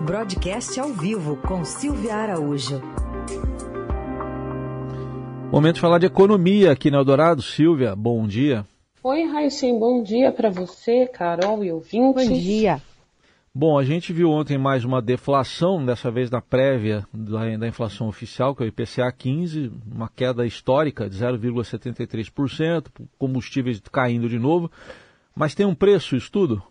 [0.00, 2.80] Broadcast ao vivo com Silvia Araújo.
[5.52, 7.42] Momento de falar de economia aqui no Eldorado.
[7.42, 8.64] Silvia, bom dia.
[9.04, 12.26] Oi, Raíssen, bom dia para você, Carol e ouvintes.
[12.26, 12.80] Bom dia.
[13.54, 18.08] Bom, a gente viu ontem mais uma deflação, dessa vez na prévia da, da inflação
[18.08, 22.86] oficial, que é o IPCA 15, uma queda histórica de 0,73%,
[23.18, 24.70] combustíveis caindo de novo.
[25.36, 26.62] Mas tem um preço isso tudo?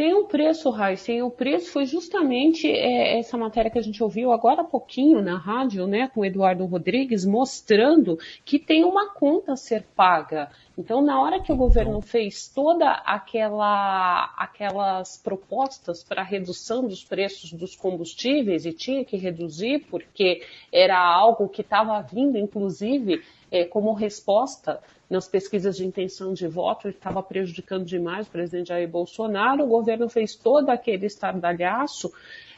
[0.00, 1.20] Tem um preço, Raíssen.
[1.20, 5.36] O preço foi justamente é, essa matéria que a gente ouviu agora há pouquinho na
[5.36, 10.50] rádio, né, com o Eduardo Rodrigues, mostrando que tem uma conta a ser paga.
[10.78, 17.52] Então, na hora que o governo fez toda aquela, aquelas propostas para redução dos preços
[17.52, 23.92] dos combustíveis e tinha que reduzir porque era algo que estava vindo, inclusive, é, como
[23.92, 29.64] resposta nas pesquisas de intenção de voto, estava prejudicando demais o presidente Jair Bolsonaro.
[29.64, 32.12] O governo fez todo aquele estardalhaço,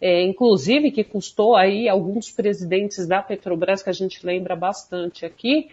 [0.00, 5.68] é, inclusive que custou aí alguns presidentes da Petrobras, que a gente lembra bastante aqui.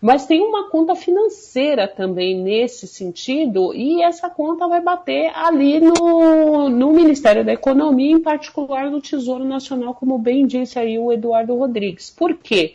[0.00, 6.70] Mas tem uma conta financeira também nesse sentido, e essa conta vai bater ali no,
[6.70, 11.54] no Ministério da Economia, em particular no Tesouro Nacional, como bem disse aí o Eduardo
[11.54, 12.08] Rodrigues.
[12.08, 12.40] Por quê?
[12.50, 12.74] porque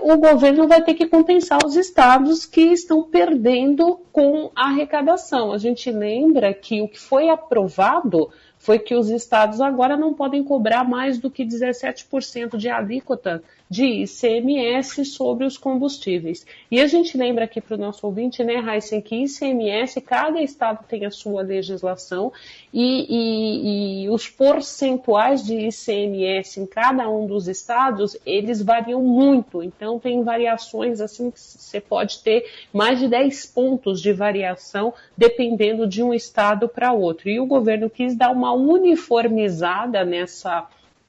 [0.00, 5.52] o governo vai ter que compensar os estados que estão perdendo com a arrecadação.
[5.52, 8.30] A gente lembra que o que foi aprovado
[8.60, 13.84] foi que os estados agora não podem cobrar mais do que 17% de alíquota de
[14.02, 16.44] ICMS sobre os combustíveis.
[16.70, 20.84] E a gente lembra aqui para o nosso ouvinte, né, Heisen, que ICMS, cada estado
[20.86, 22.32] tem a sua legislação
[22.74, 29.29] e, e, e, os percentuais de ICMS em cada um dos estados, eles variam muito.
[29.62, 35.86] Então, tem variações assim que você pode ter mais de 10 pontos de variação dependendo
[35.86, 37.28] de um estado para outro.
[37.28, 40.68] E o governo quis dar uma uniformizada nessa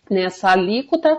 [0.10, 1.18] nessa alíquota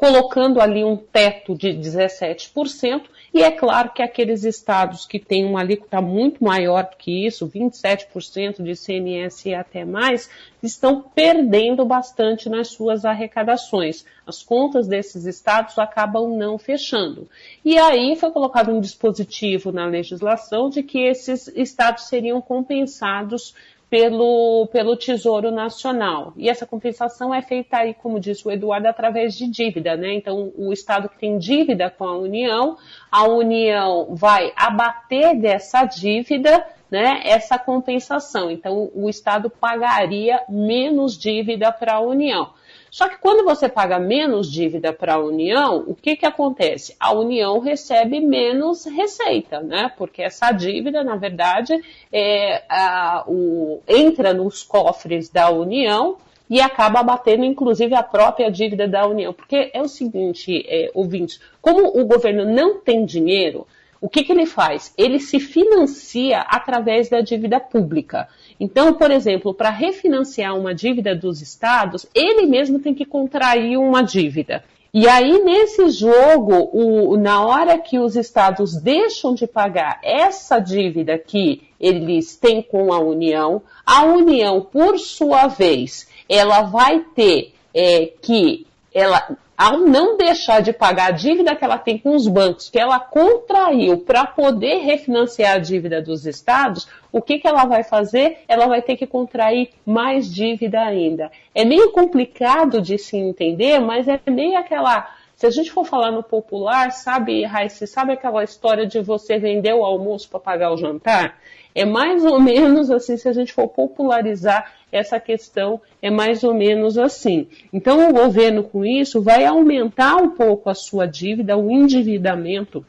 [0.00, 3.02] colocando ali um teto de 17%,
[3.34, 8.62] e é claro que aqueles estados que têm uma alíquota muito maior que isso, 27%
[8.62, 10.30] de ICMS e até mais,
[10.62, 14.06] estão perdendo bastante nas suas arrecadações.
[14.26, 17.28] As contas desses estados acabam não fechando.
[17.62, 23.54] E aí foi colocado um dispositivo na legislação de que esses estados seriam compensados
[23.90, 26.32] pelo, pelo Tesouro Nacional.
[26.36, 30.14] E essa compensação é feita aí, como disse o Eduardo, através de dívida, né?
[30.14, 32.78] Então, o Estado que tem dívida com a União,
[33.10, 38.50] a União vai abater dessa dívida né, essa compensação.
[38.50, 42.50] Então, o Estado pagaria menos dívida para a União.
[42.90, 46.96] Só que quando você paga menos dívida para a União, o que, que acontece?
[46.98, 49.92] A União recebe menos receita, né?
[49.96, 51.72] Porque essa dívida, na verdade,
[52.12, 56.16] é, a, o, entra nos cofres da União
[56.48, 59.32] e acaba abatendo, inclusive, a própria dívida da União.
[59.32, 63.68] Porque é o seguinte, é, ouvintes, como o governo não tem dinheiro,
[64.00, 64.94] o que, que ele faz?
[64.96, 68.28] Ele se financia através da dívida pública.
[68.58, 74.02] Então, por exemplo, para refinanciar uma dívida dos estados, ele mesmo tem que contrair uma
[74.02, 74.64] dívida.
[74.92, 81.16] E aí, nesse jogo, o, na hora que os estados deixam de pagar essa dívida
[81.16, 88.06] que eles têm com a União, a União, por sua vez, ela vai ter é,
[88.20, 92.70] que ela ao não deixar de pagar a dívida que ela tem com os bancos,
[92.70, 97.84] que ela contraiu para poder refinanciar a dívida dos estados, o que, que ela vai
[97.84, 98.38] fazer?
[98.48, 101.30] Ela vai ter que contrair mais dívida ainda.
[101.54, 105.14] É meio complicado de se entender, mas é meio aquela.
[105.40, 109.72] Se a gente for falar no popular, sabe, Raíssa, sabe aquela história de você vender
[109.72, 111.38] o almoço para pagar o jantar?
[111.74, 116.52] É mais ou menos assim, se a gente for popularizar essa questão, é mais ou
[116.52, 117.48] menos assim.
[117.72, 122.84] Então, o governo, com isso, vai aumentar um pouco a sua dívida, o endividamento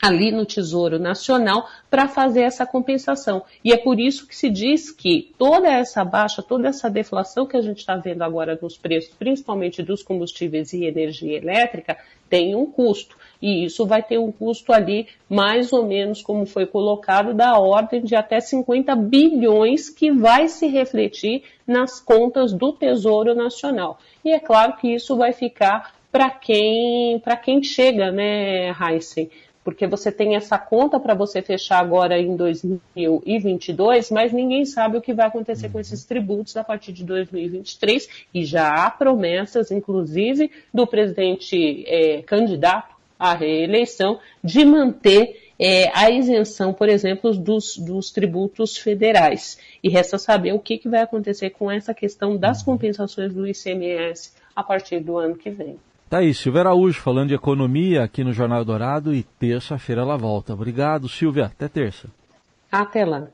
[0.00, 3.42] ali no Tesouro Nacional para fazer essa compensação.
[3.64, 7.56] E é por isso que se diz que toda essa baixa, toda essa deflação que
[7.56, 11.96] a gente está vendo agora nos preços, principalmente dos combustíveis e energia elétrica,
[12.30, 13.16] tem um custo.
[13.40, 18.02] E isso vai ter um custo ali, mais ou menos como foi colocado, da ordem
[18.02, 23.98] de até 50 bilhões que vai se refletir nas contas do Tesouro Nacional.
[24.24, 29.30] E é claro que isso vai ficar para quem, quem chega, né, Heisen?
[29.68, 35.02] Porque você tem essa conta para você fechar agora em 2022, mas ninguém sabe o
[35.02, 35.72] que vai acontecer uhum.
[35.72, 42.22] com esses tributos a partir de 2023, e já há promessas, inclusive, do presidente é,
[42.22, 49.58] candidato à reeleição, de manter é, a isenção, por exemplo, dos, dos tributos federais.
[49.84, 54.32] E resta saber o que, que vai acontecer com essa questão das compensações do ICMS
[54.56, 55.78] a partir do ano que vem.
[56.08, 60.54] Tá aí, Silvia Araújo falando de economia aqui no Jornal Dourado e terça-feira ela volta.
[60.54, 61.46] Obrigado, Silvia.
[61.46, 62.08] Até terça.
[62.72, 63.28] Até lá.